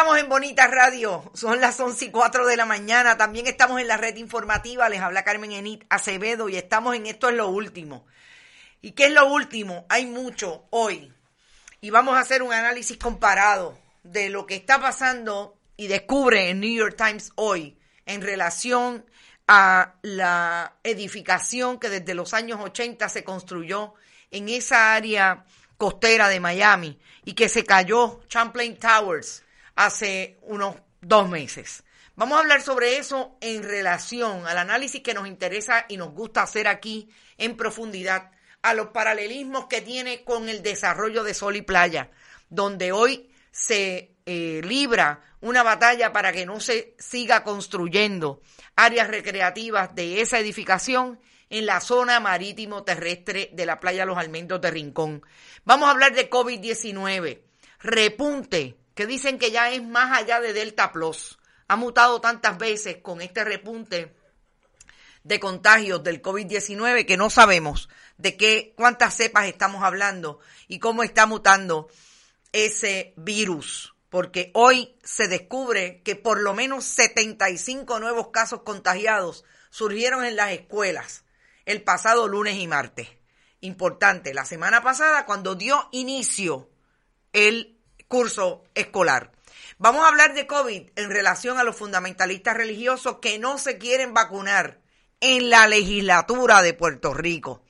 estamos 0.00 0.18
en 0.18 0.30
Bonita 0.30 0.66
Radio, 0.66 1.30
son 1.34 1.60
las 1.60 1.78
11 1.78 2.06
y 2.06 2.10
4 2.10 2.46
de 2.46 2.56
la 2.56 2.64
mañana, 2.64 3.18
también 3.18 3.46
estamos 3.46 3.82
en 3.82 3.86
la 3.86 3.98
red 3.98 4.16
informativa, 4.16 4.88
les 4.88 5.02
habla 5.02 5.24
Carmen 5.24 5.52
Enit 5.52 5.84
Acevedo 5.90 6.48
y 6.48 6.56
estamos 6.56 6.96
en 6.96 7.04
Esto 7.04 7.28
es 7.28 7.34
lo 7.34 7.48
último. 7.48 8.06
¿Y 8.80 8.92
qué 8.92 9.08
es 9.08 9.12
lo 9.12 9.26
último? 9.30 9.84
Hay 9.90 10.06
mucho 10.06 10.64
hoy. 10.70 11.12
Y 11.82 11.90
vamos 11.90 12.14
a 12.16 12.20
hacer 12.20 12.42
un 12.42 12.50
análisis 12.50 12.96
comparado 12.96 13.76
de 14.02 14.30
lo 14.30 14.46
que 14.46 14.54
está 14.54 14.80
pasando 14.80 15.58
y 15.76 15.86
descubre 15.86 16.48
en 16.48 16.60
New 16.60 16.74
York 16.74 16.96
Times 16.96 17.32
hoy 17.34 17.76
en 18.06 18.22
relación 18.22 19.04
a 19.48 19.96
la 20.00 20.76
edificación 20.82 21.78
que 21.78 21.90
desde 21.90 22.14
los 22.14 22.32
años 22.32 22.58
80 22.58 23.06
se 23.10 23.22
construyó 23.22 23.92
en 24.30 24.48
esa 24.48 24.94
área 24.94 25.44
costera 25.76 26.30
de 26.30 26.40
Miami 26.40 26.98
y 27.22 27.34
que 27.34 27.50
se 27.50 27.66
cayó 27.66 28.22
Champlain 28.28 28.78
Towers 28.78 29.44
hace 29.76 30.38
unos 30.42 30.76
dos 31.00 31.28
meses. 31.28 31.84
Vamos 32.16 32.36
a 32.36 32.40
hablar 32.40 32.60
sobre 32.60 32.98
eso 32.98 33.38
en 33.40 33.62
relación 33.62 34.46
al 34.46 34.58
análisis 34.58 35.02
que 35.02 35.14
nos 35.14 35.26
interesa 35.26 35.86
y 35.88 35.96
nos 35.96 36.12
gusta 36.12 36.42
hacer 36.42 36.68
aquí 36.68 37.08
en 37.38 37.56
profundidad, 37.56 38.30
a 38.62 38.74
los 38.74 38.88
paralelismos 38.88 39.66
que 39.66 39.80
tiene 39.80 40.22
con 40.22 40.50
el 40.50 40.62
desarrollo 40.62 41.24
de 41.24 41.32
Sol 41.32 41.56
y 41.56 41.62
Playa, 41.62 42.10
donde 42.50 42.92
hoy 42.92 43.30
se 43.50 44.16
eh, 44.26 44.60
libra 44.62 45.24
una 45.40 45.62
batalla 45.62 46.12
para 46.12 46.32
que 46.32 46.44
no 46.44 46.60
se 46.60 46.94
siga 46.98 47.42
construyendo 47.42 48.42
áreas 48.76 49.08
recreativas 49.08 49.94
de 49.94 50.20
esa 50.20 50.38
edificación 50.38 51.18
en 51.48 51.66
la 51.66 51.80
zona 51.80 52.20
marítimo 52.20 52.84
terrestre 52.84 53.50
de 53.52 53.66
la 53.66 53.80
playa 53.80 54.04
Los 54.04 54.18
Almendros 54.18 54.60
de 54.60 54.70
Rincón. 54.70 55.22
Vamos 55.64 55.88
a 55.88 55.92
hablar 55.92 56.14
de 56.14 56.30
COVID-19, 56.30 57.40
repunte 57.80 58.76
que 59.00 59.06
dicen 59.06 59.38
que 59.38 59.50
ya 59.50 59.70
es 59.70 59.82
más 59.82 60.14
allá 60.14 60.42
de 60.42 60.52
Delta 60.52 60.92
Plus. 60.92 61.38
Ha 61.68 61.76
mutado 61.76 62.20
tantas 62.20 62.58
veces 62.58 62.98
con 62.98 63.22
este 63.22 63.44
repunte 63.44 64.14
de 65.24 65.40
contagios 65.40 66.04
del 66.04 66.20
COVID-19 66.20 67.06
que 67.06 67.16
no 67.16 67.30
sabemos 67.30 67.88
de 68.18 68.36
qué 68.36 68.74
cuántas 68.76 69.14
cepas 69.14 69.46
estamos 69.46 69.84
hablando 69.84 70.40
y 70.68 70.80
cómo 70.80 71.02
está 71.02 71.24
mutando 71.24 71.88
ese 72.52 73.14
virus, 73.16 73.94
porque 74.10 74.50
hoy 74.52 74.94
se 75.02 75.28
descubre 75.28 76.02
que 76.02 76.14
por 76.14 76.42
lo 76.42 76.52
menos 76.52 76.84
75 76.84 78.00
nuevos 78.00 78.28
casos 78.28 78.64
contagiados 78.64 79.46
surgieron 79.70 80.26
en 80.26 80.36
las 80.36 80.52
escuelas 80.52 81.24
el 81.64 81.82
pasado 81.84 82.28
lunes 82.28 82.56
y 82.56 82.66
martes. 82.66 83.08
Importante, 83.60 84.34
la 84.34 84.44
semana 84.44 84.82
pasada 84.82 85.24
cuando 85.24 85.54
dio 85.54 85.88
inicio 85.90 86.68
el 87.32 87.79
curso 88.10 88.64
escolar. 88.74 89.30
Vamos 89.78 90.04
a 90.04 90.08
hablar 90.08 90.34
de 90.34 90.48
COVID 90.48 90.90
en 90.96 91.10
relación 91.10 91.58
a 91.58 91.64
los 91.64 91.76
fundamentalistas 91.76 92.56
religiosos 92.56 93.18
que 93.22 93.38
no 93.38 93.56
se 93.56 93.78
quieren 93.78 94.12
vacunar 94.12 94.80
en 95.20 95.48
la 95.48 95.68
legislatura 95.68 96.60
de 96.60 96.74
Puerto 96.74 97.14
Rico, 97.14 97.62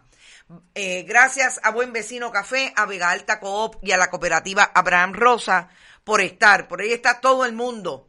Eh, 0.73 1.03
gracias 1.03 1.59
a 1.63 1.71
Buen 1.71 1.91
Vecino 1.91 2.31
Café, 2.31 2.71
a 2.77 2.85
Vega 2.85 3.09
Alta 3.09 3.41
Coop 3.41 3.75
y 3.81 3.91
a 3.91 3.97
la 3.97 4.09
cooperativa 4.09 4.71
Abraham 4.73 5.11
Rosa 5.11 5.67
por 6.05 6.21
estar. 6.21 6.69
Por 6.69 6.79
ahí 6.79 6.93
está 6.93 7.19
todo 7.19 7.43
el 7.43 7.51
mundo 7.51 8.07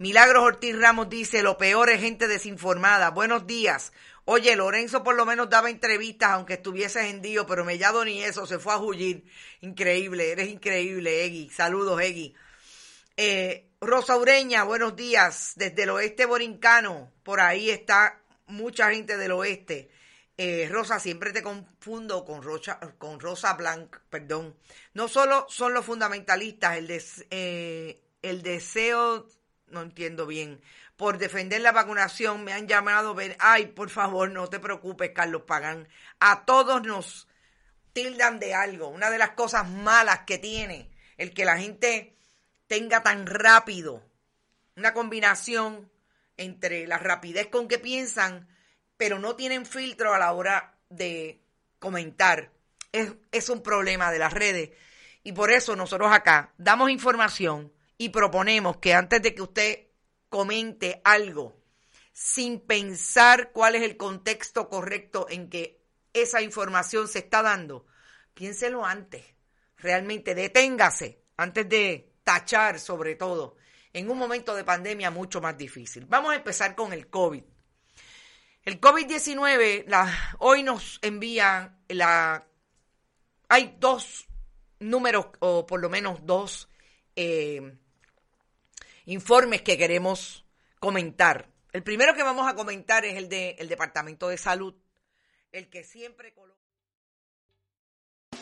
Milagros 0.00 0.44
Ortiz 0.44 0.78
Ramos 0.78 1.08
dice, 1.10 1.42
lo 1.42 1.58
peor 1.58 1.90
es 1.90 2.00
gente 2.00 2.28
desinformada. 2.28 3.10
Buenos 3.10 3.48
días. 3.48 3.92
Oye, 4.26 4.54
Lorenzo 4.54 5.02
por 5.02 5.16
lo 5.16 5.26
menos 5.26 5.50
daba 5.50 5.70
entrevistas, 5.70 6.30
aunque 6.30 6.54
estuviese 6.54 7.08
hendido, 7.08 7.48
pero 7.48 7.64
Mellado 7.64 8.04
ni 8.04 8.22
eso, 8.22 8.46
se 8.46 8.60
fue 8.60 8.74
a 8.74 8.78
huir. 8.78 9.24
Increíble, 9.60 10.30
eres 10.30 10.50
increíble, 10.50 11.24
Egui. 11.24 11.50
Saludos, 11.50 12.00
Egui. 12.00 12.32
Eh, 13.16 13.70
Rosa 13.80 14.16
Ureña, 14.16 14.62
buenos 14.62 14.94
días. 14.94 15.54
Desde 15.56 15.82
el 15.82 15.90
oeste 15.90 16.26
borincano, 16.26 17.10
por 17.24 17.40
ahí 17.40 17.68
está 17.68 18.20
mucha 18.46 18.92
gente 18.92 19.16
del 19.16 19.32
oeste. 19.32 19.90
Eh, 20.36 20.68
Rosa, 20.70 21.00
siempre 21.00 21.32
te 21.32 21.42
confundo 21.42 22.24
con, 22.24 22.44
Rocha, 22.44 22.78
con 22.98 23.18
Rosa 23.18 23.54
Blanc, 23.54 23.96
perdón. 24.10 24.54
No 24.94 25.08
solo 25.08 25.46
son 25.48 25.74
los 25.74 25.84
fundamentalistas, 25.84 26.76
el, 26.76 27.02
eh, 27.30 28.00
el 28.22 28.42
deseo 28.42 29.26
no 29.70 29.82
entiendo 29.82 30.26
bien. 30.26 30.60
Por 30.96 31.18
defender 31.18 31.60
la 31.60 31.72
vacunación 31.72 32.44
me 32.44 32.52
han 32.52 32.66
llamado, 32.66 33.14
ver, 33.14 33.36
ay, 33.38 33.66
por 33.66 33.90
favor, 33.90 34.30
no 34.30 34.48
te 34.48 34.58
preocupes, 34.58 35.12
Carlos 35.14 35.42
Pagán. 35.42 35.88
A 36.20 36.44
todos 36.44 36.82
nos 36.82 37.28
tildan 37.92 38.38
de 38.38 38.54
algo. 38.54 38.88
Una 38.88 39.10
de 39.10 39.18
las 39.18 39.30
cosas 39.30 39.68
malas 39.68 40.20
que 40.26 40.38
tiene 40.38 40.90
el 41.16 41.32
que 41.34 41.44
la 41.44 41.58
gente 41.58 42.16
tenga 42.66 43.02
tan 43.02 43.26
rápido 43.26 44.02
una 44.76 44.94
combinación 44.94 45.90
entre 46.36 46.86
la 46.86 46.98
rapidez 46.98 47.48
con 47.48 47.66
que 47.66 47.78
piensan, 47.78 48.48
pero 48.96 49.18
no 49.18 49.34
tienen 49.34 49.66
filtro 49.66 50.14
a 50.14 50.18
la 50.18 50.32
hora 50.32 50.78
de 50.88 51.42
comentar. 51.80 52.52
Es, 52.92 53.12
es 53.32 53.48
un 53.48 53.62
problema 53.62 54.12
de 54.12 54.20
las 54.20 54.32
redes. 54.32 54.70
Y 55.24 55.32
por 55.32 55.50
eso 55.50 55.74
nosotros 55.76 56.12
acá 56.12 56.52
damos 56.56 56.90
información 56.90 57.72
y 57.98 58.10
proponemos 58.10 58.78
que 58.78 58.94
antes 58.94 59.20
de 59.20 59.34
que 59.34 59.42
usted 59.42 59.88
comente 60.28 61.00
algo, 61.04 61.60
sin 62.12 62.60
pensar 62.60 63.52
cuál 63.52 63.74
es 63.74 63.82
el 63.82 63.96
contexto 63.96 64.68
correcto 64.68 65.26
en 65.28 65.50
que 65.50 65.80
esa 66.12 66.40
información 66.40 67.08
se 67.08 67.18
está 67.20 67.42
dando, 67.42 67.86
piénselo 68.34 68.84
antes. 68.84 69.24
Realmente 69.76 70.34
deténgase 70.34 71.22
antes 71.36 71.68
de 71.68 72.14
tachar 72.24 72.80
sobre 72.80 73.14
todo 73.14 73.56
en 73.92 74.10
un 74.10 74.18
momento 74.18 74.54
de 74.54 74.64
pandemia 74.64 75.10
mucho 75.10 75.40
más 75.40 75.56
difícil. 75.56 76.06
Vamos 76.06 76.32
a 76.32 76.36
empezar 76.36 76.74
con 76.74 76.92
el 76.92 77.08
COVID. 77.08 77.42
El 78.64 78.80
COVID-19 78.80 79.84
hoy 80.38 80.62
nos 80.62 80.98
envía 81.02 81.78
la... 81.88 82.46
Hay 83.48 83.76
dos 83.80 84.28
números, 84.78 85.28
o 85.38 85.66
por 85.66 85.80
lo 85.80 85.88
menos 85.88 86.26
dos 86.26 86.68
eh, 87.16 87.78
informes 89.08 89.62
que 89.62 89.78
queremos 89.78 90.44
comentar. 90.78 91.48
El 91.72 91.82
primero 91.82 92.14
que 92.14 92.22
vamos 92.22 92.46
a 92.46 92.54
comentar 92.54 93.04
es 93.04 93.16
el 93.16 93.28
del 93.28 93.68
Departamento 93.68 94.28
de 94.28 94.36
Salud, 94.36 94.74
el 95.50 95.68
que 95.68 95.82
siempre. 95.82 96.34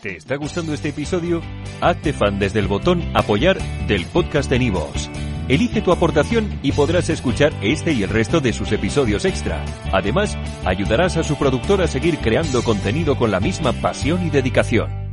¿Te 0.02 0.16
está 0.16 0.36
gustando 0.36 0.74
este 0.74 0.88
episodio? 0.90 1.40
Hazte 1.80 2.12
fan 2.12 2.38
desde 2.38 2.58
el 2.58 2.66
botón 2.66 3.02
apoyar 3.16 3.58
del 3.86 4.06
podcast 4.06 4.50
de 4.50 4.58
Nivos. 4.58 5.08
Elige 5.48 5.80
tu 5.80 5.92
aportación 5.92 6.58
y 6.62 6.72
podrás 6.72 7.08
escuchar 7.08 7.52
este 7.62 7.92
y 7.92 8.02
el 8.02 8.10
resto 8.10 8.40
de 8.40 8.52
sus 8.52 8.72
episodios 8.72 9.24
extra. 9.24 9.64
Además, 9.92 10.36
ayudarás 10.64 11.16
a 11.16 11.22
su 11.22 11.38
productor 11.38 11.80
a 11.80 11.86
seguir 11.86 12.18
creando 12.18 12.64
contenido 12.64 13.16
con 13.16 13.30
la 13.30 13.38
misma 13.38 13.72
pasión 13.72 14.26
y 14.26 14.30
dedicación. 14.30 15.05